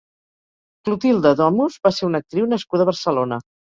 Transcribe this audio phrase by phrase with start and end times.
[0.87, 3.41] Clotilde Domus va ser una actriu nascuda a Barcelona.